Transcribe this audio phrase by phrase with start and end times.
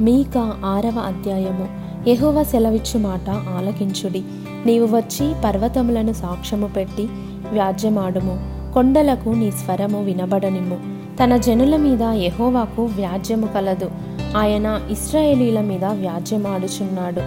[0.00, 1.68] మీక ఆరవ అధ్యాయము.
[2.08, 4.22] యహోవ సెలవిచ్చు మాట ఆలకించుడి.
[4.66, 7.08] నీవు వచ్చి పర్వతములను సాక్ష్యము పెట్టి
[7.52, 8.38] వ్యాజ్యమాడుము.
[8.74, 10.78] కొండలకు నీ స్వరము వినబడనిమ్ము.
[11.22, 13.90] తన జనుల మీద యహోవాకు వ్యాజ్యము కలదు.
[14.36, 17.20] ఆయన ఇస్రాయేలీల మీద వ్యాజ్యమాడుచున్నాడు.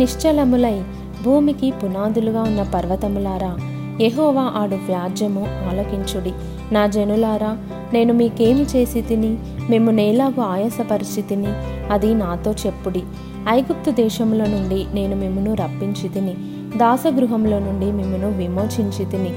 [0.00, 0.82] నిశ్చలములై
[1.24, 3.56] భూమికి పునాదులుగా ఉన్న పర్వతములారా
[4.00, 6.32] యహోవా ఆడు వ్యాజ్యము ఆలకించుడి.
[6.72, 7.58] నా జనులారా
[7.92, 9.38] నేను మీకేమి చేసి తిని
[9.70, 11.52] మేము నేలాగు ఆయాసపరిచి తిని
[11.90, 13.02] అది నాతో చెప్పుడి.
[13.48, 16.34] ఐగుప్తు దేశముల నుండి నేను మిమ్మను రప్పించి తిని
[16.76, 19.32] దాసగృహంలో నుండి మిమ్మను విమోచించి తిని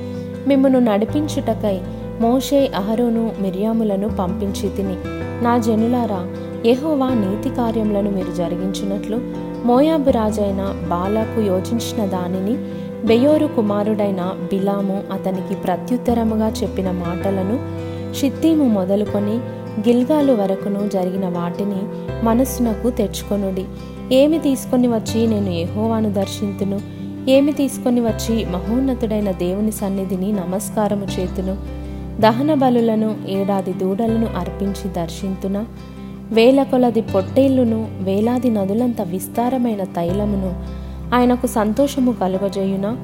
[0.47, 1.79] మిమ్మను నడిపించుటకై
[2.21, 4.97] మోషే అహరోను మిర్యాములను పంపించి తిని
[5.43, 6.21] నా జనులారా
[6.65, 9.17] యెహోవా నీతి కార్యములను మీరు జరిగించినట్లు
[9.65, 12.55] మోయాబు రాజైన బాలాకు యోచించిన దానిని
[13.05, 17.78] బెయోరు కుమారుడైన బిలాము అతనికి ప్రత్యుత్తరముగా చెప్పిన మాటలను
[18.15, 19.35] షిత్తీము మొదలుకొని
[19.79, 21.81] గిల్గాలు వరకును జరిగిన వాటిని
[22.25, 23.65] మనస్సునకు తెచ్చుకొనుడి.
[24.15, 26.79] ఏమి తీసుకొని వచ్చి నేను ఏహోవాను దర్శింతును?
[27.29, 31.57] ఏమి తీసుకొని వచ్చి మహోన్నతుడైన దేవుని సన్నిధిని నమస్కారము చేతును?
[32.19, 35.65] దహన బలులను ఏడాది దూడలను అర్పించి దర్శింతున?
[36.31, 40.63] వేల కొలది పొట్టేళ్ళును వేలాది నదులంత విస్తారమైన తైలమును
[41.15, 42.97] ఆయనకు సంతోషము కలుగజేయున?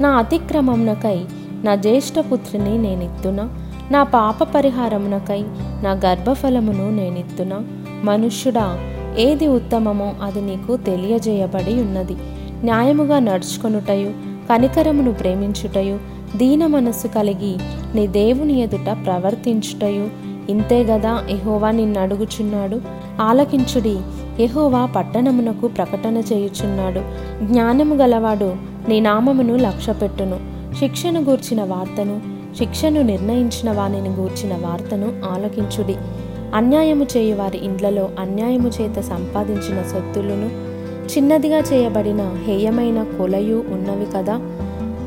[0.00, 1.24] నా అతిక్రమమునకై
[1.64, 3.69] నా జ్యేష్ఠపుత్రిని నేనిత్తునా?
[3.90, 5.44] నా పాప పరిహారమునకై
[5.82, 7.62] నా గర్భఫలమును నేనిత్తున?
[8.04, 8.78] మనుష్యుడా
[9.18, 12.16] ఏది ఉత్తమమో అది నీకు తెలియజేయబడి ఉన్నది.
[12.64, 14.10] న్యాయముగా నడుచుకొనుటయు
[14.48, 15.98] కనికరమును ప్రేమించుటయు
[16.36, 17.56] దీన మనస్సు కలిగి
[17.94, 20.08] నీ దేవుని ఎదుట ప్రవర్తించుటయు.
[20.50, 22.80] ఇంతే గదా ఎహోవా నిన్ను అడుగుచున్నాడు
[23.20, 23.98] ఆలకించుడి
[24.40, 27.00] ఎహోవా పట్టణమునకు ప్రకటన చేయుచున్నాడు.
[27.46, 28.56] జ్ఞానము గలవాడు
[28.88, 30.40] నీ నామమును లక్ష్యపెట్టును.
[30.78, 35.96] శిక్షను గూర్చిన వార్తను శిక్షను నిర్ణయించిన వానిని గూర్చిన వార్తను ఆలకించుడి.
[36.54, 40.70] అన్యాయము చేయు వారి ఇండ్లలో అన్యాయము చేత సంపాదించిన సొత్తులను
[41.16, 44.40] చిన్నదిగా చేయబడిన హేయమైన కొలయు ఉన్నవి కదా.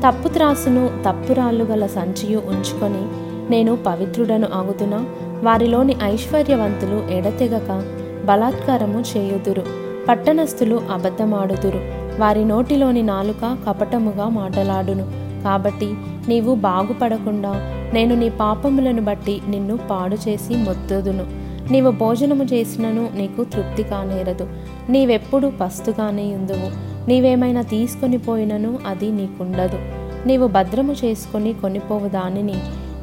[0.06, 3.02] తప్పు త్రాసును తప్పురాళ్ళు గల సంచియు ఉంచుకొని
[3.50, 5.06] నేను పవిత్రుడను ఆగుతున్నా
[5.42, 7.82] వారిలోని ఐశ్వర్యవంతులు ఎడతెగక
[8.24, 9.62] బలాత్కారము చేయుదురు.
[10.08, 11.80] పట్టణస్థులు అబద్ధమాడుదురు.
[12.20, 15.24] వారి నోటిలోని నాలుక కపటముగా మాటలాడును.
[15.44, 15.94] కాబట్టి
[16.28, 17.52] నీవు బాగుపడకుండా
[17.94, 21.26] నేను నీ పాపములను బట్టి నిన్ను పాడు చేసి మొత్తుదును
[21.72, 24.48] నీవు భోజనము చేసినను నీకు తృప్తి కానేరదు.
[24.90, 26.70] నీవెప్పుడు పస్తుగానే ఉందువు.
[27.08, 29.78] నీవేమైనా తీసుకొని పోయినను అది నీకుండదు.
[30.26, 32.54] నీవు భద్రము చేసుకొని కొనిపోవు దానిని.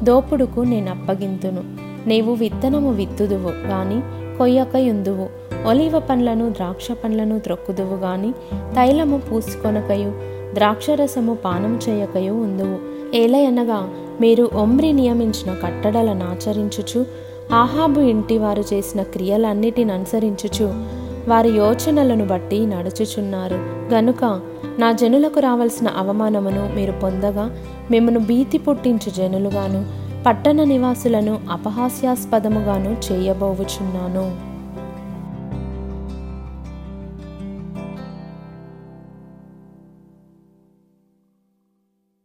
[0.02, 1.62] దోపుడుకు నేను అప్పగింతును
[2.08, 4.00] నీవు విత్తనము విత్తుదువు గాని
[4.38, 5.28] కొయ్యకయుందువు
[5.68, 10.12] ఒలివ పండ్లను ద్రాక్ష పండ్లను త్రొక్కుదువు గాని తైలము పూసుకొనకయు
[10.54, 13.01] ద్రాక్షరసము పానము చేయకయు ఉందువు.
[13.14, 17.06] ఏలయనగా మీరు ఒమ్రి నియమించిన కట్టడలను ఆచరించుచు
[17.52, 20.64] ఆహాబు ఇంటి వారు చేసిన క్రియలన్నిటిని అనుసరించుచు
[21.28, 23.54] వారి యోచనలను బట్టి నడుచుచున్నారు.
[23.94, 24.40] గనుక
[24.78, 27.56] నా జనులకు రావలసిన అవమానమును మీరు పొందగా
[27.90, 29.84] మిమ్మను భీతి పుట్టించు జనులుగాను
[30.26, 34.51] పట్టణ నివాసులను అపహాస్యాస్పదముగాను చేయబోవుచున్నాను.